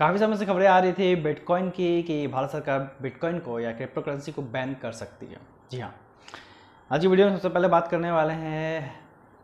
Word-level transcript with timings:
काफ़ी 0.00 0.18
समय 0.18 0.36
से 0.36 0.46
खबरें 0.46 0.66
आ 0.66 0.78
रही 0.78 0.92
थी 0.92 1.14
बिटकॉइन 1.16 1.68
की 1.70 2.02
कि 2.02 2.26
भारत 2.26 2.50
सरकार 2.50 2.78
बिटकॉइन 3.02 3.38
को 3.38 3.58
या 3.60 3.72
क्रिप्टो 3.72 4.00
करेंसी 4.00 4.32
को 4.32 4.42
बैन 4.44 4.72
कर 4.82 4.92
सकती 4.92 5.26
है। 5.26 5.40
जी 5.72 5.80
हाँ। 5.80 5.92
आज 6.90 7.00
की 7.00 7.06
वीडियो 7.06 7.26
में 7.26 7.34
सबसे 7.34 7.48
पहले 7.48 7.68
बात 7.68 7.88
करने 7.88 8.10
वाले 8.10 8.34
हैं 8.34 8.94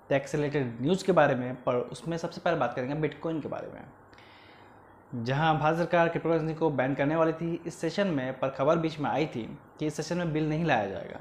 टैक्स 0.08 0.34
रिलेटेड 0.34 0.80
न्यूज़ 0.82 1.04
के 1.06 1.12
बारे 1.12 1.34
में, 1.34 1.54
पर 1.56 1.74
उसमें 1.74 2.16
सबसे 2.16 2.40
पहले 2.40 2.56
बात 2.56 2.74
करेंगे 2.74 2.94
बिटकॉइन 2.94 3.40
के 3.40 3.48
बारे 3.48 3.68
में। 3.68 5.24
जहाँ 5.24 5.58
भारत 5.58 5.78
सरकार 5.78 6.08
क्रिप्टो 6.08 6.30
करेंसी 6.30 6.54
को 6.54 6.70
बैन 6.70 6.94
करने 6.94 7.16
वाली 7.16 7.32
थी, 7.32 7.60
इस 7.66 7.74
सेशन 7.74 8.06
में 8.06 8.38
पर 8.38 8.50
खबर 8.50 8.78
बीच 8.78 8.98
में 8.98 9.10
आई 9.10 9.26
थी 9.26 9.42
कि 9.78 9.86
इस 9.86 9.96
सेशन 9.96 10.18
में 10.18 10.32
बिल 10.32 10.48
नहीं 10.48 10.64
लाया 10.64 10.86
जाएगा। 10.86 11.20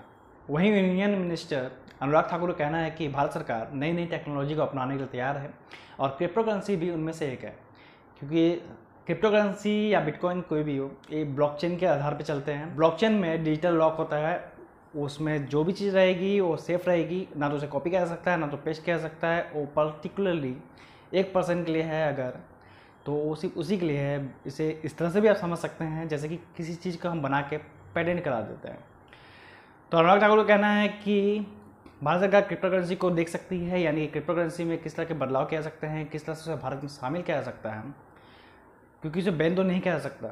वहीं 0.49 0.71
यूनियन 0.71 1.17
मिनिस्टर 1.17 1.69
अनुराग 2.01 2.29
ठाकुर 2.29 2.51
का 2.51 2.57
कहना 2.57 2.77
है 2.77 2.91
कि 2.91 3.07
भारत 3.09 3.31
सरकार 3.31 3.73
नई 3.73 3.91
नई 3.91 4.05
टेक्नोलॉजी 4.05 4.55
को 4.55 4.61
अपनाने 4.61 4.93
के 4.93 4.99
लिए 4.99 5.07
तैयार 5.07 5.37
है 5.37 5.53
और 5.99 6.15
क्रिप्टो 6.17 6.43
करेंसी 6.43 6.75
भी 6.75 6.91
उनमें 6.91 7.13
से 7.13 7.31
एक 7.31 7.43
है, 7.43 7.55
क्योंकि 8.19 8.61
क्रिप्टो 9.07 9.29
करेंसी 9.31 9.93
या 9.93 9.99
बिटकॉइन 9.99 10.39
कोई 10.41 10.63
भी 10.63 10.77
हो, 10.77 10.91
ये 11.11 11.23
ब्लॉकचेन 11.25 11.75
के 11.77 11.85
आधार 11.85 12.13
पर 12.13 12.21
चलते 12.21 12.51
हैं। 12.51 12.75
ब्लॉकचेन 12.75 13.13
में 13.13 13.43
डिजिटल 13.43 13.73
लॉक 13.73 13.97
होता 13.97 14.17
है, 14.17 14.53
उसमें 14.95 15.45
जो 15.45 15.63
भी 15.63 15.73
चीज़ 15.73 15.95
रहेगी, 15.95 16.39
वो 16.39 16.55
सेफ़ 16.57 16.89
रहेगी, 16.89 17.27
ना 17.37 17.49
तो 17.49 17.55
उसे 17.55 17.67
कॉपी 17.67 17.89
किया 17.89 18.01
जा 18.01 18.07
सकता 18.07 18.31
है, 18.31 18.37
ना 18.37 18.47
तो 18.47 18.57
पेस्ट 18.57 18.83
किया 18.83 18.97
जा 18.97 19.03
सकता 19.03 19.27
है, 19.27 19.51
वो 19.53 19.65
पर्टिकुलरली 19.65 20.55
एक 21.13 21.33
पर्सन 21.33 21.63
के 21.63 21.71
लिए 21.71 21.81
है 21.81 22.07
अगर 22.13 22.39
तो 23.05 23.15
उसी 23.21 23.47
उसी 23.47 23.77
के 23.77 23.85
लिए 23.85 23.97
है। 23.97 24.33
इसे 24.47 24.69
इस 24.85 24.97
तरह 24.97 25.09
से 25.09 25.21
भी 25.21 25.27
आप 25.27 25.35
समझ 25.35 25.57
सकते 25.57 25.83
हैं, 25.83 26.07
जैसे 26.07 26.29
कि 26.29 26.35
किसी 26.57 26.75
चीज़ 26.75 26.97
को 27.01 27.09
हम 27.09 27.21
बना 27.21 27.41
के 27.41 27.57
पेटेंट 27.95 28.23
करा 28.23 28.39
देते 28.41 28.67
हैं। 28.67 28.79
तो 29.91 29.97
अनुराग 29.97 30.19
ठाकुर 30.21 30.37
का 30.37 30.43
कहना 30.43 30.71
है 30.71 30.87
कि 30.87 31.45
भारत 32.03 32.21
सरकार 32.21 32.41
क्रिप्टो 32.41 32.69
करेंसी 32.69 32.95
को 32.95 33.09
देख 33.11 33.29
सकती 33.29 33.59
है, 33.59 33.81
यानी 33.81 34.07
क्रिप्टो 34.07 34.35
करेंसी 34.35 34.63
में 34.63 34.77
किस 34.77 34.95
तरह 34.95 35.05
के 35.05 35.13
बदलाव 35.13 35.45
किया 35.45 35.61
जा 35.61 35.69
सकते 35.69 35.87
हैं, 35.87 36.05
किस 36.05 36.25
तरह 36.25 36.35
से 36.35 36.51
उसे 36.51 36.61
भारत 36.61 36.81
में 36.81 36.89
शामिल 36.89 37.21
किया 37.21 37.37
जा 37.37 37.43
सकता 37.43 37.71
है। 37.71 37.83
क्योंकि 39.05 39.19
उसे 39.19 39.31
बैन 39.31 39.55
तो 39.55 39.63
नहीं 39.63 39.81
किया 39.81 39.93
जा 39.93 39.99
सकता। 39.99 40.29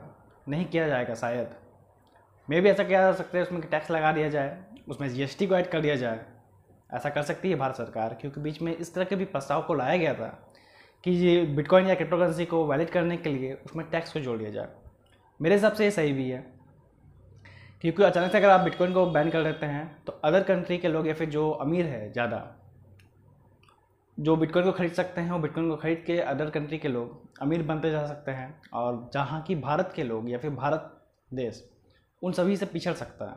नहीं 0.50 0.66
किया 0.66 0.88
जाएगा 0.88 1.16
शायद। 1.16 1.50
मे 2.48 2.62
भी 2.62 2.70
ऐसा 2.70 2.84
किया 2.84 3.02
जा 3.02 3.12
सकता 3.13 3.38
है, 3.38 3.43
उसमें 3.43 3.62
टैक्स 3.62 3.91
लगा 3.91 4.12
दिया 4.12 4.30
जाए, 4.30 4.57
उसमें 4.88 5.07
जीएसटी 5.10 5.48
को 5.48 5.55
ऐड 5.55 5.70
कर 5.70 5.82
दिया 5.82 5.96
जाए। 5.96 6.20
ऐसा 6.90 7.10
कर 7.10 7.21
सकती 7.21 7.49
है 7.49 7.55
भारत 7.55 7.76
सरकार, 7.76 8.18
क्योंकि 8.21 8.41
बीच 8.41 8.62
में 8.62 8.76
इस 8.76 8.93
तरह 8.93 9.05
के 9.05 9.15
भी 9.15 9.26
प्रस्ताव 9.26 9.62
को 9.62 9.74
लाया 9.74 9.98
गया 9.98 10.13
था 10.13 10.27
कि 11.04 11.12
ये 11.12 11.46
बिटकॉइन 11.46 11.88
या 11.88 11.96
क्रिप्टो 11.96 12.18
करेंसी 12.18 12.46
को 12.46 12.65
वैलिड 12.65 12.90
करने 12.90 13.18
के 13.18 13.30
लिए 13.30 13.54
उसमें 13.65 13.85
टैक्स 13.91 14.13
को 14.13 14.20
जोड़ 14.20 14.38
दिया 14.40 14.49
जाए। 14.49 14.68
मेरे 15.40 15.55
हिसाब 15.55 15.74
से 15.74 15.84
ये 15.84 15.91
सही 15.91 16.13
भी 16.13 16.30
है। 16.30 16.43
क्योंकि 17.84 18.04
अचानक 18.04 18.32
से 18.32 18.37
अगर 18.37 18.49
आप 18.49 18.62
बिटकॉइन 18.62 18.93
को 18.93 19.05
बैन 19.08 19.30
कर 19.30 19.43
देते 19.43 19.65
हैं 19.65 19.85
तो 20.05 20.20
अदर 20.24 20.43
कंट्री 20.43 20.77
के 20.77 20.87
लोग 20.87 21.08
या 21.08 21.13
फिर 21.13 21.30
जो 21.30 21.49
अमीर 21.52 21.85
है, 21.85 22.12
ज़्यादा 22.12 22.46
जो 24.19 24.35
बिटकॉइन 24.35 24.65
को 24.65 24.71
खरीद 24.71 24.91
सकते 24.91 25.21
हैं, 25.21 25.31
वो 25.31 25.39
बिटकॉइन 25.39 25.69
को 25.69 25.75
खरीद 25.75 26.03
के 26.07 26.19
अदर 26.19 26.49
कंट्री 26.49 26.77
के 26.77 26.87
लोग, 26.87 27.29
अमीर 27.41 27.63
बनते 27.63 27.91
जा 27.91 28.07
सकते 28.07 28.31
हैं 28.31 28.61
और 28.73 29.09
जहाँ 29.13 29.41
की 29.41 29.55
भारत 29.55 29.93
के 29.95 30.03
लोग 30.03 30.29
या 30.29 30.37
फिर 30.37 30.49
भारत 30.49 31.01
देश, 31.33 31.71
उन 32.23 32.31
सभी 32.31 32.57
से 32.57 32.65
पिछड़ 32.65 32.93
सकता 32.93 33.25
है। 33.25 33.35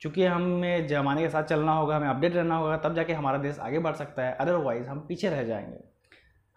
चूँकि 0.00 0.24
हमें 0.24 0.86
ज़माने 0.86 1.22
के 1.22 1.28
साथ 1.28 1.42
चलना 1.42 1.72
होगा, 1.72 1.96
हमें 1.96 2.08
अपडेट 2.08 2.34
रहना 2.34 2.56
होगा, 2.56 2.76
तब 2.76 2.94
जाके 2.94 3.12
हमारा 3.12 3.38
देश 3.38 3.58
आगे 3.58 3.78
बढ़ 3.78 3.94
सकता 3.94 4.22
है। 4.22 4.34
अदरवाइज़ 4.34 4.86
हम 4.86 5.00
पीछे 5.00 5.30
रह 5.30 5.44
जाएँगे। 5.44 5.78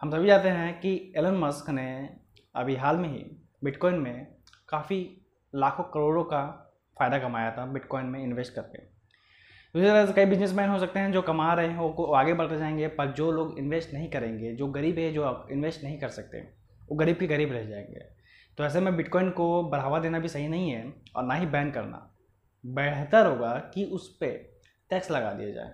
हम 0.01 0.11
सभी 0.11 0.27
जानते 0.27 0.49
हैं 0.49 0.79
कि 0.79 1.13
एलन 1.17 1.35
मस्क 1.35 1.69
ने 1.69 2.17
अभी 2.55 2.75
हाल 2.75 2.97
में 2.97 3.09
ही 3.09 3.37
बिटकॉइन 3.63 3.95
में 3.95 4.27
काफ़ी 4.69 5.21
लाखों 5.55 5.83
करोड़ों 5.83 6.23
का 6.23 6.71
फ़ायदा 6.99 7.19
कमाया 7.19 7.51
था 7.51 7.65
बिटकॉइन 7.65 8.05
में 8.05 8.23
इन्वेस्ट 8.23 8.53
करके। 8.53 8.88
दूसरी 9.75 9.87
तरह 9.87 10.05
से 10.05 10.13
कई 10.13 10.25
बिजनेसमैन 10.25 10.69
हो 10.69 10.77
सकते 10.79 10.99
हैं 10.99 11.11
जो 11.11 11.21
कमा 11.21 11.53
रहे 11.53 11.67
हैं 11.67 11.77
वो 11.77 12.05
आगे 12.13 12.33
बढ़ते 12.33 12.57
जाएँगे, 12.57 12.87
पर 12.87 13.11
जो 13.11 13.31
लोग 13.31 13.57
इन्वेस्ट 13.59 13.93
नहीं 13.93 14.09
करेंगे, 14.09 14.53
जो 14.53 14.67
गरीब 14.67 14.97
है, 14.97 15.11
जो 15.13 15.47
इन्वेस्ट 15.51 15.83
नहीं 15.83 15.99
कर 15.99 16.09
सकते, 16.09 16.39
वो 16.89 16.95
गरीब 16.95 17.17
के 17.17 17.27
गरीब 17.27 17.51
रह 17.53 17.65
जाएँगे। 17.65 17.99
तो 18.57 18.63
ऐसे 18.63 18.79
में 18.79 18.95
बिटकॉइन 18.97 19.29
को 19.31 19.63
बढ़ावा 19.63 19.99
देना 19.99 20.19
भी 20.19 20.27
सही 20.27 20.47
नहीं 20.47 20.71
है 20.71 20.93
और 21.15 21.23
ना 21.23 21.33
ही 21.33 21.45
बैन 21.47 21.69
करना। 21.71 22.05
बेहतर 22.63 23.25
होगा 23.25 23.53
कि 23.73 23.83
उस 23.85 24.07
पर 24.15 24.31
टैक्स 24.89 25.11
लगा 25.11 25.31
दिया 25.33 25.51
जाए। 25.51 25.73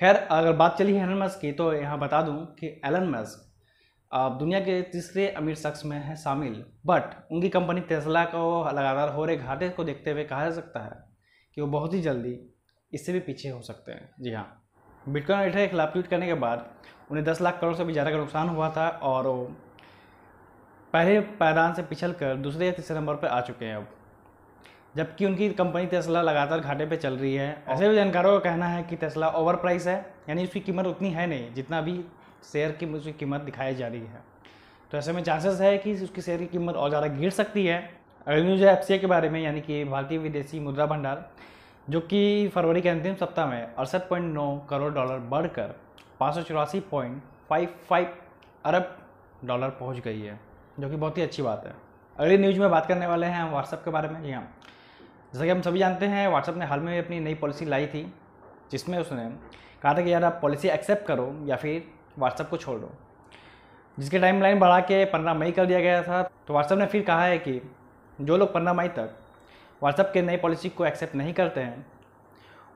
खैर, 0.00 0.16
अगर 0.16 0.52
बात 0.52 0.78
चली 0.78 0.94
है 0.94 1.02
एलन 1.02 1.18
मस्क 1.18 1.40
की 1.40 1.52
तो 1.52 1.72
यहाँ 1.74 1.98
बता 1.98 2.22
दूँ 2.22 2.44
कि 2.54 2.66
एलन 2.84 3.08
मस्क 3.10 3.46
दुनिया 4.38 4.60
के 4.60 4.80
तीसरे 4.82 5.28
अमीर 5.30 5.54
शख्स 5.56 5.84
में 5.84 5.96
है 5.98 6.16
शामिल 6.16 6.64
बट 6.86 7.14
उनकी 7.32 7.48
कंपनी 7.48 7.80
टेस्ला 7.82 8.24
को 8.24 8.42
लगातार 8.70 9.08
हो 9.08 9.24
रहे 9.24 9.36
घाटे 9.36 9.68
को 9.68 9.84
देखते 9.84 10.10
हुए 10.10 10.24
कहा 10.24 10.44
जा 10.44 10.50
सकता 10.50 10.80
है। 10.80 11.09
कि 11.56 11.60
वो 11.60 11.66
बहुत 11.68 11.94
ही 11.94 12.00
जल्दी 12.02 12.38
इससे 12.92 13.12
भी 13.12 13.20
पीछे 13.20 13.48
हो 13.48 13.60
सकते 13.62 13.92
हैं। 13.92 14.10
जी 14.20 14.32
हाँ। 14.32 14.46
बिटकॉइन 15.08 15.40
रेट 15.40 15.54
के 15.54 15.66
खिलाफ 15.68 15.92
ट्वीट 15.92 16.06
करने 16.06 16.26
के 16.26 16.34
बाद 16.36 16.68
उन्हें 17.10 17.24
दस 17.26 17.40
लाख 17.40 17.60
करोड़ 17.60 17.74
से 17.76 17.84
भी 17.84 17.92
ज़्यादा 17.92 18.10
का 18.10 18.16
नुकसान 18.16 18.48
हुआ 18.48 18.68
था 18.70 18.88
और 18.88 19.26
वो 19.26 19.44
पहले 20.94 21.20
पैदान 21.38 21.74
से 21.74 21.82
पिछल 21.84 22.12
कर 22.12 22.36
दूसरे 22.38 22.66
या 22.66 22.72
तीसरे 22.72 22.96
नंबर 22.96 23.14
पर 23.14 23.28
आ 23.28 23.40
चुके 23.40 23.64
हैं 23.64 23.76
अब। 23.76 23.86
जबकि 24.96 25.26
उनकी 25.26 25.48
कंपनी 25.50 25.86
तेस्ला 25.86 26.22
लगातार 26.22 26.60
घाटे 26.60 26.86
पे 26.86 26.96
चल 26.96 27.16
रही 27.16 27.34
है। 27.34 27.64
ऐसे 27.68 27.88
भी 27.88 27.94
जानकारों 27.94 28.32
का 28.32 28.38
कहना 28.40 28.68
है 28.68 28.82
कि 28.82 28.96
तेस्ला 28.96 29.28
ओवर 29.30 29.56
प्राइस 29.56 29.86
है, 29.86 29.94
यानी 30.28 30.44
उसकी 30.44 30.60
कीमत 30.60 30.86
उतनी 30.86 31.10
है 31.10 31.26
नहीं, 31.26 31.52
जितना 31.54 31.80
भी 31.80 32.00
शेयर 32.52 32.72
की 32.72 32.86
उसकी 32.86 33.12
कीमत 33.12 33.40
दिखाई 33.40 33.74
जा 33.74 33.88
रही 33.88 34.00
है। 34.00 34.22
तो 34.90 34.98
ऐसे 34.98 35.12
में 35.12 35.22
चांसेस 35.22 35.60
है 35.60 35.76
कि 35.78 35.92
उसकी 35.94 36.22
शेयर 36.22 36.38
की 36.38 36.46
कीमत 36.46 36.74
और 36.74 36.88
ज़्यादा 36.88 37.06
गिर 37.08 37.30
सकती 37.30 37.66
है। 37.66 37.78
न्यूज़ 38.28 38.64
है 38.64 38.72
एफ़ 38.72 39.00
के 39.00 39.06
बारे 39.06 39.28
में, 39.30 39.40
यानी 39.40 39.60
कि 39.60 39.84
भारतीय 39.84 40.18
विदेशी 40.18 40.60
मुद्रा 40.60 40.86
भंडार, 40.86 41.30
जो 41.90 42.00
कि 42.00 42.48
फरवरी 42.48 42.80
के 42.80 42.88
अंतिम 42.88 43.14
सप्ताह 43.14 43.46
में 43.46 43.74
अड़सठ 43.74 44.08
पॉइंट 44.08 44.34
नौ 44.34 44.66
करोड़ 44.70 44.92
डॉलर 44.94 45.18
बढ़कर 45.18 45.74
पाँच 46.20 46.34
सौ 46.34 46.42
चौरासी 46.42 46.80
पॉइंट 46.80 47.22
फाइव 47.48 47.74
फाइव 47.88 48.14
अरब 48.64 48.96
डॉलर 49.44 49.68
पहुँच 49.70 49.98
गई 49.98 50.20
है, 50.20 50.38
जो 50.80 50.90
कि 50.90 50.96
बहुत 50.96 51.18
ही 51.18 51.22
अच्छी 51.22 51.42
बात 51.42 51.66
है। 51.66 51.74
अगली 52.16 52.38
न्यूज़ 52.38 52.60
में 52.60 52.70
बात 52.70 52.86
करने 52.86 53.06
वाले 53.06 53.26
हैं 53.26 53.40
हम 53.42 53.50
व्हाट्सअप 53.50 53.82
के 53.84 53.90
बारे 53.90 54.08
में। 54.08 54.22
जी 54.22 54.32
हाँ। 54.32 54.42
जैसा 55.32 55.44
कि 55.44 55.50
हम 55.50 55.60
सभी 55.60 55.78
जानते 55.78 56.06
हैं 56.06 56.28
व्हाट्सअप 56.28 56.56
ने 56.56 56.66
हाल 56.66 56.80
में 56.80 56.98
अपनी 56.98 57.20
नई 57.20 57.34
पॉलिसी 57.34 57.64
लाई 57.64 57.86
थी, 57.86 58.12
जिसमें 58.70 58.98
उसने 58.98 59.24
कहा 59.82 59.94
था 59.94 60.02
कि 60.02 60.12
यार 60.12 60.24
आप 60.24 60.38
पॉलिसी 60.42 60.68
एक्सेप्ट 60.68 61.06
करो 61.06 61.34
या 61.46 61.56
फिर 61.56 61.82
व्हाट्सअप 62.18 62.48
को 62.48 62.56
छोड़ 62.56 62.78
दो। 62.78 62.92
जिसके 63.98 64.18
टाइम 64.18 64.42
लाइन 64.42 64.58
बढ़ा 64.58 64.80
के 64.80 65.04
पंद्रह 65.04 65.34
मई 65.34 65.52
कर 65.52 65.66
दिया 65.66 65.80
गया 65.80 66.02
था। 66.02 66.22
तो 66.22 66.52
व्हाट्सअप 66.52 66.78
ने 66.78 66.86
फिर 66.86 67.02
कहा 67.02 67.24
है 67.24 67.38
कि 67.38 67.60
जो 68.20 68.36
लोग 68.36 68.52
पंद्रह 68.54 68.72
मई 68.72 68.88
तक 68.90 69.16
व्हाट्सएप 69.82 70.10
के 70.14 70.22
नई 70.22 70.36
पॉलिसी 70.36 70.68
को 70.68 70.84
एक्सेप्ट 70.86 71.14
नहीं 71.14 71.32
करते 71.34 71.60
हैं, 71.60 71.86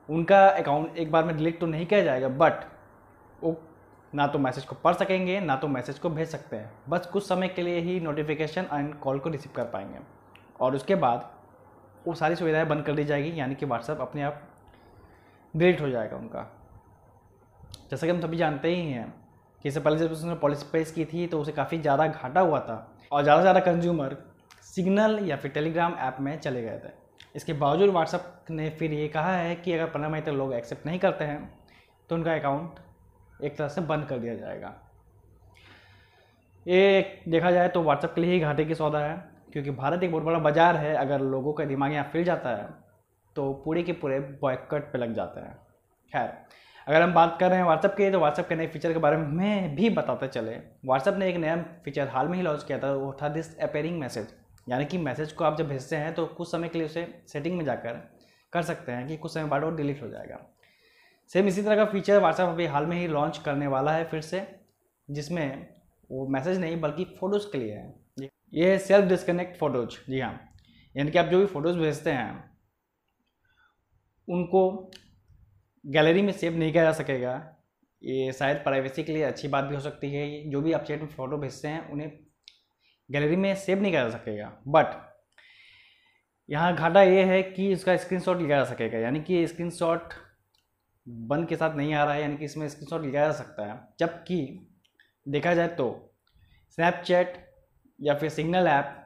उनका 0.09 0.47
अकाउंट 0.49 0.97
एक 0.97 1.11
बार 1.11 1.23
में 1.23 1.35
डिलीट 1.37 1.59
तो 1.59 1.67
नहीं 1.67 1.85
किया 1.85 2.01
जाएगा 2.03 2.27
बट 2.29 2.65
वो 3.41 3.55
ना 4.13 4.27
तो 4.27 4.39
मैसेज 4.39 4.65
को 4.65 4.75
पढ़ 4.75 4.93
सकेंगे, 4.95 5.39
ना 5.39 5.55
तो 5.55 5.67
मैसेज 5.67 5.99
को 5.99 6.09
भेज 6.09 6.27
सकते 6.29 6.55
हैं। 6.55 6.71
बस 6.89 7.05
कुछ 7.05 7.27
समय 7.27 7.47
के 7.47 7.61
लिए 7.61 7.79
ही 7.79 7.99
नोटिफिकेशन 7.99 8.67
एंड 8.73 8.93
कॉल 8.99 9.19
को 9.19 9.29
रिसीव 9.29 9.51
कर 9.55 9.63
पाएँगे। 9.65 9.99
और 10.59 10.75
उसके 10.75 10.95
बाद 10.95 11.29
वो 12.05 12.13
सारी 12.15 12.35
सुविधाएँ 12.35 12.65
बंद 12.65 12.83
कर 12.85 12.93
दी 12.93 13.03
जाएगी, 13.03 13.39
यानी 13.39 13.55
कि 13.55 13.65
व्हाट्सअप 13.65 14.01
अपने 14.01 14.23
आप 14.23 14.41
डिलीट 15.53 15.81
हो 15.81 15.89
जाएगा 15.89 16.17
उनका। 16.17 16.47
जैसा 17.91 18.07
कि 18.07 18.13
हम 18.13 18.21
सभी 18.21 18.37
जानते 18.37 18.69
ही 18.69 18.81
हैं 18.83 19.13
कि 19.65 19.69
इससे 19.69 19.79
पहले 19.79 19.97
जब 19.97 20.11
उसने 20.11 20.35
पॉलिसी 20.35 20.65
पेश 20.71 20.91
की 20.91 21.05
थी 21.05 21.27
तो 21.27 21.41
उसे 21.41 21.51
काफ़ी 21.51 21.79
ज़्यादा 21.79 22.07
घाटा 22.07 22.41
हुआ 22.41 22.59
था। 22.59 22.75
और 23.11 23.23
ज़्यादा 23.23 23.39
से 23.39 23.43
ज़्यादा 23.43 23.59
कंज्यूमर 23.61 24.17
सिग्नल 24.65 25.19
या 25.23 25.35
फिर 25.37 25.51
टेलीग्राम 25.51 25.95
ऐप 25.99 26.17
में 26.19 26.37
चले 26.39 26.61
गए 26.61 26.79
थे। 26.79 26.89
इसके 27.35 27.53
बावजूद 27.55 27.89
व्हाट्सअप 27.89 28.45
ने 28.49 28.69
फिर 28.71 28.93
ये 28.93 29.07
कहा 29.09 29.35
है 29.35 29.55
कि 29.55 29.73
अगर 29.73 29.85
पंद्रह 29.87 30.09
मई 30.09 30.21
तक 30.21 30.31
लोग 30.31 30.53
एक्सेप्ट 30.53 30.85
नहीं 30.85 30.99
करते 30.99 31.25
हैं 31.25 31.39
तो 32.09 32.15
उनका 32.15 32.33
अकाउंट 32.33 32.79
एक 33.39 33.57
तरह 33.57 33.67
से 33.67 33.81
बंद 33.83 34.05
कर 34.05 34.19
दिया 34.19 34.35
जाएगा। 34.35 34.73
ये 36.65 37.21
देखा 37.29 37.51
जाए 37.51 37.67
तो 37.69 37.81
व्हाट्सअप 37.83 38.13
के 38.15 38.21
लिए 38.21 38.33
ही 38.33 38.39
घाटे 38.39 38.65
की 38.65 38.75
सौदा 38.75 38.99
है, 38.99 39.15
क्योंकि 39.53 39.71
भारत 39.71 40.03
एक 40.03 40.11
बहुत 40.11 40.23
बड़ा 40.23 40.39
बाज़ार 40.39 40.75
है। 40.75 40.95
अगर 40.97 41.21
लोगों 41.21 41.53
का 41.53 41.65
दिमाग 41.65 41.93
यहाँ 41.93 42.09
फिर 42.13 42.23
जाता 42.25 42.49
है 42.51 42.67
तो 43.35 43.51
पूरे 43.65 43.83
के 43.83 43.93
पूरे 43.93 44.19
बॉयकट 44.41 44.91
पे 44.91 44.97
लग 44.97 45.13
जाते 45.13 45.41
हैं। 45.41 45.53
खैर, 46.13 46.31
अगर 46.87 47.01
हम 47.01 47.13
बात 47.13 47.37
कर 47.39 47.49
रहे 47.49 47.57
हैं 47.57 47.65
व्हाट्सअप 47.65 47.93
के 47.93 48.09
तो 48.11 48.19
व्हाट्सअप 48.19 48.47
के 48.47 48.55
नए 48.55 48.67
फीचर 48.67 48.93
के 48.93 48.99
बारे 48.99 49.17
में 49.17 49.75
भी 49.75 49.89
बताते 49.91 50.27
चले। 50.29 50.55
व्हाट्सअप 50.85 51.17
ने 51.17 51.29
एक 51.29 51.37
नया 51.37 51.55
फीचर 51.85 52.07
हाल 52.09 52.27
में 52.27 52.37
ही 52.37 52.43
लॉन्च 52.43 52.63
किया 52.63 52.79
था, 52.79 52.91
वो 52.93 53.15
था 53.21 53.29
दिस 53.29 53.57
अपेयरिंग 53.59 53.99
मैसेज 53.99 54.33
यानी 54.67 54.85
कि 54.85 54.97
मैसेज 54.97 55.31
को 55.31 55.43
आप 55.43 55.57
जब 55.57 55.67
भेजते 55.67 55.95
हैं 55.95 56.13
तो 56.13 56.25
कुछ 56.27 56.51
समय 56.51 56.69
के 56.69 56.77
लिए 56.77 56.87
उसे 56.87 57.07
सेटिंग 57.27 57.57
में 57.57 57.65
जाकर 57.65 58.01
कर 58.53 58.61
सकते 58.61 58.91
हैं 58.91 59.07
कि 59.07 59.17
कुछ 59.17 59.33
समय 59.33 59.45
बाद 59.45 59.63
वो 59.63 59.69
डिलीट 59.71 60.01
हो 60.01 60.07
जाएगा। 60.09 60.39
सेम 61.31 61.47
इसी 61.47 61.61
तरह 61.61 61.75
का 61.75 61.85
फीचर 61.85 62.19
व्हाट्सएप 62.19 62.49
अभी 62.49 62.65
हाल 62.65 62.85
में 62.85 62.97
ही 62.97 63.07
लॉन्च 63.07 63.37
करने 63.37 63.67
वाला 63.67 63.91
है 63.91 64.03
फिर 64.03 64.21
से, 64.21 64.45
जिसमें 65.09 65.67
वो 66.11 66.27
मैसेज 66.27 66.59
नहीं 66.59 66.79
बल्कि 66.81 67.05
फ़ोटोज़ 67.19 67.47
के 67.51 67.57
लिए 67.57 67.73
है। 67.73 68.29
ये 68.53 68.71
है 68.71 68.77
सेल्फ 68.77 69.05
डिस्कनेक्ट 69.05 69.57
फ़ोटोज 69.57 69.97
जी 70.09 70.19
हाँ। 70.19 70.39
यानी 70.95 71.11
कि 71.11 71.17
आप 71.17 71.25
जो 71.25 71.39
भी 71.39 71.45
फ़ोटोज़ 71.45 71.77
भेजते 71.77 72.11
हैं, 72.11 72.43
उनको 74.27 74.91
गैलरी 75.85 76.21
में 76.21 76.31
सेव 76.33 76.57
नहीं 76.57 76.71
किया 76.71 76.83
जा 76.83 76.91
सकेगा। 76.91 77.33
ये 78.01 78.31
शायद 78.31 78.57
प्राइवेसी 78.57 79.03
के 79.03 79.13
लिए 79.13 79.23
अच्छी 79.23 79.47
बात 79.47 79.63
भी 79.63 79.75
हो 79.75 79.81
सकती 79.81 80.11
है। 80.13 80.49
जो 80.49 80.61
भी 80.61 80.73
आप 80.73 80.83
चैट 80.83 81.01
में 81.01 81.07
फ़ोटो 81.07 81.37
भेजते 81.37 81.67
हैं, 81.67 81.89
उन्हें 81.89 82.09
गैलरी 83.09 83.35
में 83.35 83.53
सेव 83.55 83.81
नहीं 83.81 83.91
जा 83.91 84.09
सकेगा। 84.09 84.51
बट 84.67 84.95
यहाँ 86.49 86.75
घाटा 86.75 87.01
ये 87.01 87.23
है 87.23 87.41
कि 87.43 87.71
इसका 87.71 87.95
स्क्रीनशॉट 87.97 88.37
लिया 88.37 88.57
जा 88.57 88.63
सकेगा। 88.65 88.97
यानी 88.97 89.21
कि 89.21 89.45
स्क्रीनशॉट 89.47 90.13
बंद 91.07 91.47
के 91.47 91.55
साथ 91.55 91.75
नहीं 91.75 91.93
आ 91.93 92.03
रहा 92.03 92.13
है, 92.13 92.21
यानी 92.21 92.37
कि 92.37 92.45
इसमें 92.45 92.67
स्क्रीनशॉट 92.69 93.01
लिया 93.01 93.25
जा 93.25 93.31
सकता 93.33 93.65
है। 93.65 93.79
जबकि 93.99 94.67
देखा 95.25 95.53
जाए 95.53 95.67
तो 95.67 95.87
स्नैपचैट 96.77 97.37
या 97.99 98.13
फिर 98.13 98.29
सिग्नल 98.29 98.67
ऐप 98.67 99.01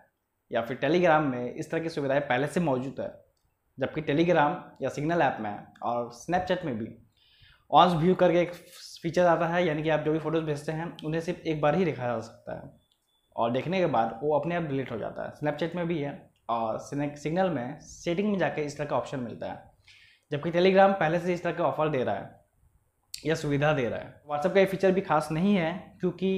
या 0.52 0.62
फिर 0.62 0.78
टेलीग्राम 0.78 1.24
में 1.24 1.54
इस 1.54 1.72
तरह 1.72 1.80
की 1.80 1.90
सुविधाएँ 1.90 2.20
पहले 2.22 2.48
से 2.48 2.60
मौजूद 2.60 3.00
है, 3.00 3.10
जबकि 3.78 4.02
टेलीग्राम 4.02 4.56
या 4.82 4.90
सिग्नल 4.90 5.22
ऐप 5.22 5.38
में 5.42 5.58
और 5.84 6.12
स्नैपचैट 6.14 6.66
में 6.66 6.78
भी। 6.78 6.88
ऑन 7.72 7.98
व्यू 7.98 8.16
करके 8.16 8.42
एक 8.42 8.54
फीचर 9.04 9.26
आता 9.26 9.48
है, 9.48 9.66
यानी 9.68 9.84
कि 9.84 9.90
आप 9.90 10.00
जो 10.00 10.12
भी 10.12 10.20
फ़ोटोज़ 10.20 10.44
भेजते 10.44 10.72
हैं, 10.72 10.96
उन्हें 11.06 11.22
सिर्फ़ 11.22 11.40
एक 11.42 11.62
बार 11.62 11.76
ही 11.76 11.86
देखा 11.86 12.08
जा 12.08 12.20
सकता 12.20 12.58
है। 12.58 12.72
और 13.40 13.52
देखने 13.52 13.80
के 13.80 13.86
बाद 13.88 14.20
वो 14.24 14.34
अपने 14.38 14.56
आप 14.56 14.64
डिलीट 14.64 14.92
हो 14.92 14.98
जाता 14.98 15.24
है। 15.24 15.36
स्नैपचैट 15.36 15.76
में 15.76 15.88
भी 15.88 15.98
है 16.00 16.12
और 16.50 16.78
सिग्नल 16.80 17.50
में 17.50 17.80
सेटिंग 17.82 18.32
में 18.32 18.38
जाकर 18.40 18.62
इस 18.62 18.78
तरह 18.78 18.88
का 18.88 18.98
ऑप्शन 18.98 19.20
मिलता 19.20 19.48
है। 19.48 19.68
जबकि 20.32 20.52
टेलीग्राम 20.52 20.94
पहले 20.94 21.20
से 21.20 21.34
इस 21.34 21.44
तरह 21.44 21.54
का 21.54 21.64
ऑफ़र 21.66 21.90
दे 21.90 22.04
रहा 22.04 22.16
है 22.16 22.38
या 23.26 23.36
सुविधा 23.36 23.72
दे 23.74 23.88
रहा 23.90 24.00
है। 24.00 24.22
व्हाट्सएप 24.28 24.54
का 24.54 24.60
ये 24.60 24.66
फीचर 24.66 24.92
भी 24.92 25.02
खास 25.02 25.30
नहीं 25.32 25.56
है 25.56 25.72
क्योंकि 26.00 26.30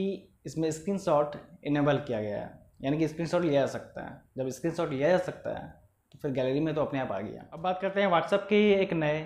इसमें 0.45 0.69
स्क्रीन 0.71 0.97
शॉट 0.99 1.35
इनेबल 1.65 1.97
किया 1.97 2.21
गया 2.21 2.37
है। 2.37 2.59
यानी 2.83 2.97
कि 2.97 3.07
स्क्रीन 3.07 3.27
शॉट 3.27 3.41
लिया 3.41 3.61
जा 3.61 3.67
सकता 3.69 4.03
है। 4.03 4.21
जब 4.37 4.49
स्क्रीन 4.49 4.73
शॉट 4.73 4.89
लिया 4.89 5.09
जा 5.09 5.17
सकता 5.19 5.57
है 5.57 5.69
तो 6.11 6.19
फिर 6.21 6.31
गैलरी 6.31 6.59
में 6.59 6.73
तो 6.75 6.81
अपने 6.81 6.99
आप 6.99 7.11
आ 7.11 7.19
गया। 7.19 7.45
अब 7.53 7.59
बात 7.59 7.79
करते 7.81 8.01
हैं 8.01 8.07
व्हाट्सएप 8.07 8.45
के 8.49 8.57
एक 8.73 8.93
नए 8.93 9.21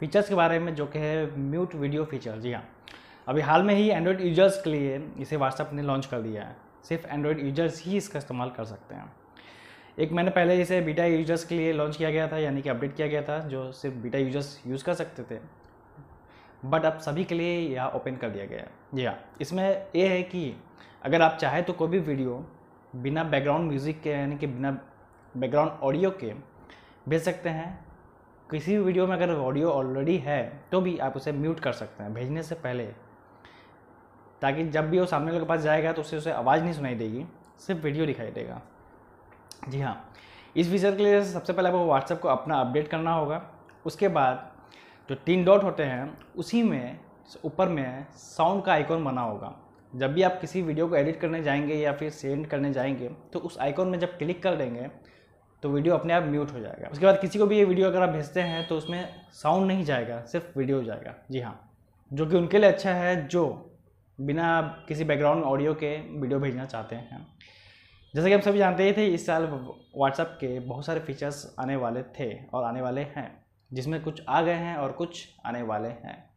फीचर्स 0.00 0.28
के 0.28 0.34
बारे 0.34 0.58
में 0.58 0.74
जो 0.74 0.86
कि 0.86 0.98
है 0.98 1.40
म्यूट 1.40 1.74
वीडियो 1.74 2.04
फीचर 2.04 2.38
जी 2.40 2.52
हाँ। 2.52 2.62
अभी 3.28 3.40
हाल 3.40 3.62
में 3.62 3.74
ही 3.74 3.88
एंड्रॉयड 3.88 4.20
यूज़र्स 4.20 4.60
के 4.62 4.70
लिए 4.70 4.96
इसे 5.18 5.36
व्हाट्सएप 5.36 5.70
ने 5.72 5.82
लॉन्च 5.82 6.06
कर 6.06 6.20
दिया 6.20 6.42
है। 6.42 6.56
सिर्फ़ 6.84 7.06
एंड्रॉयड 7.06 7.40
यूज़र्स 7.40 7.82
ही 7.84 7.96
इसका 7.96 8.18
इस्तेमाल 8.18 8.50
कर 8.50 8.64
सकते 8.64 8.94
हैं। 8.94 9.12
एक 9.98 10.12
मैंने 10.12 10.30
पहले 10.30 10.60
इसे 10.62 10.80
बीटा 10.80 11.04
यूज़र्स 11.04 11.44
के 11.44 11.54
लिए 11.54 11.72
लॉन्च 11.72 11.96
किया 11.96 12.10
गया 12.10 12.26
था, 12.28 12.38
यानी 12.38 12.62
कि 12.62 12.68
अपडेट 12.68 12.96
किया 12.96 13.06
गया 13.08 13.22
था, 13.22 13.38
जो 13.40 13.70
सिर्फ़ 13.72 13.96
बीटा 13.96 14.18
यूज़र्स 14.18 14.60
यूज़ 14.66 14.84
कर 14.84 14.94
सकते 14.94 15.22
थे। 15.24 15.40
बट 16.64 16.84
अब 16.84 16.98
सभी 16.98 17.24
के 17.24 17.34
लिए 17.34 17.58
यह 17.68 17.84
ओपन 17.86 18.16
कर 18.16 18.30
दिया 18.30 18.44
गया। 18.46 18.58
है 18.58 18.70
जी 18.94 19.04
हाँ 19.04 19.18
इसमें 19.40 19.64
ये 19.96 20.08
है 20.08 20.22
कि 20.22 20.54
अगर 21.04 21.22
आप 21.22 21.36
चाहें 21.40 21.62
तो 21.64 21.72
कोई 21.72 21.88
भी 21.88 21.98
वीडियो 22.00 22.44
बिना 22.94 23.24
बैकग्राउंड 23.24 23.68
म्यूज़िक 23.68 24.00
के, 24.02 24.10
यानी 24.10 24.36
कि 24.36 24.46
बिना 24.46 24.70
बैकग्राउंड 25.34 25.70
ऑडियो 25.82 26.10
के 26.12 26.32
भेज 27.08 27.22
सकते 27.22 27.48
हैं। 27.48 27.84
किसी 28.50 28.72
भी 28.72 28.78
वीडियो 28.78 29.06
में 29.06 29.14
अगर 29.16 29.32
ऑडियो 29.32 29.70
ऑलरेडी 29.70 30.16
है 30.18 30.42
तो 30.72 30.80
भी 30.80 30.96
आप 30.98 31.16
उसे 31.16 31.32
म्यूट 31.32 31.60
कर 31.60 31.72
सकते 31.72 32.02
हैं, 32.02 32.14
भेजने 32.14 32.42
से 32.42 32.54
पहले। 32.54 32.84
ताकि 34.42 34.64
जब 34.66 34.88
भी 34.90 34.98
वो 34.98 35.06
सामने 35.06 35.30
वाले 35.30 35.40
के 35.40 35.48
पास 35.48 35.60
जाएगा 35.60 35.92
तो 35.92 36.02
उससे 36.02 36.16
उसे 36.16 36.32
आवाज़ 36.32 36.62
नहीं 36.62 36.72
सुनाई 36.72 36.94
देगी, 36.94 37.24
सिर्फ़ 37.58 37.82
वीडियो 37.82 38.06
दिखाई 38.06 38.30
देगा। 38.30 38.60
जी 39.68 39.80
हाँ 39.80 40.12
इस 40.56 40.70
फीचर 40.70 40.96
के 40.96 41.02
लिए 41.02 41.22
सबसे 41.24 41.52
पहले 41.52 41.68
आपको 41.68 41.84
व्हाट्सएप 41.86 42.20
को 42.20 42.28
अपना 42.28 42.60
अपडेट 42.60 42.88
करना 42.88 43.12
होगा। 43.12 43.42
उसके 43.86 44.08
बाद 44.08 44.50
जो 45.08 45.14
तीन 45.16 45.44
डॉट 45.44 45.64
होते 45.64 45.82
हैं, 45.82 46.16
उसी 46.36 46.62
में, 46.62 46.98
ऊपर 47.44 47.68
में 47.68 48.06
साउंड 48.12 48.62
का 48.64 48.72
आइकॉन 48.72 49.04
बना 49.04 49.20
होगा। 49.20 49.54
जब 49.92 50.12
भी 50.14 50.22
आप 50.22 50.38
किसी 50.40 50.62
वीडियो 50.62 50.86
को 50.88 50.96
एडिट 50.96 51.20
करने 51.20 51.42
जाएँगे 51.42 51.74
या 51.74 51.92
फिर 51.92 52.10
सेंड 52.10 52.46
करने 52.46 52.72
जाएँगे 52.72 53.08
तो 53.32 53.38
उस 53.38 53.58
आइकॉन 53.58 53.88
में 53.88 53.98
जब 53.98 54.16
क्लिक 54.18 54.42
कर 54.42 54.56
देंगे 54.56 54.88
तो 55.62 55.68
वीडियो 55.68 55.94
अपने 55.94 56.12
आप 56.12 56.22
म्यूट 56.22 56.52
हो 56.52 56.60
जाएगा। 56.60 56.88
उसके 56.88 57.06
बाद 57.06 57.20
किसी 57.20 57.38
को 57.38 57.46
भी 57.46 57.58
ये 57.58 57.64
वीडियो 57.64 57.86
अगर 57.86 58.02
आप 58.02 58.08
भेजते 58.08 58.40
हैं 58.40 58.66
तो 58.68 58.76
उसमें 58.76 59.14
साउंड 59.32 59.66
नहीं 59.66 59.84
जाएगा, 59.84 60.20
सिर्फ़ 60.22 60.58
वीडियो 60.58 60.82
जाएगा। 60.84 61.14
जी 61.30 61.40
हाँ 61.40 61.60
जो 62.10 62.26
कि 62.26 62.36
उनके 62.36 62.58
लिए 62.58 62.70
अच्छा 62.70 62.92
है, 62.92 63.26
जो 63.28 63.73
बिना 64.20 64.60
किसी 64.88 65.04
बैकग्राउंड 65.04 65.44
ऑडियो 65.44 65.74
के 65.74 65.96
वीडियो 66.20 66.38
भेजना 66.40 66.64
चाहते 66.64 66.96
हैं। 66.96 67.26
जैसे 68.14 68.28
कि 68.28 68.34
हम 68.34 68.40
सभी 68.40 68.58
जानते 68.58 68.84
ही 68.84 68.92
थे, 68.92 69.06
इस 69.06 69.26
साल 69.26 69.44
व्हाट्सअप 69.44 70.36
के 70.40 70.60
बहुत 70.60 70.86
सारे 70.86 71.00
फीचर्स 71.00 71.54
आने 71.60 71.76
वाले 71.76 72.02
थे 72.02 72.44
और 72.44 72.64
आने 72.64 72.80
वाले 72.80 73.00
हैं, 73.00 73.44
जिसमें 73.72 74.02
कुछ 74.02 74.22
आ 74.28 74.42
गए 74.42 74.54
हैं 74.54 74.76
और 74.76 74.92
कुछ 74.92 75.28
आने 75.46 75.62
वाले 75.62 75.88
हैं। 75.88 76.33